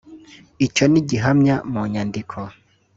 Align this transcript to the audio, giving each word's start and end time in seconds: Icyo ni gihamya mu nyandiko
Icyo 0.65 0.83
ni 0.91 1.01
gihamya 1.09 1.55
mu 1.71 1.81
nyandiko 1.91 2.37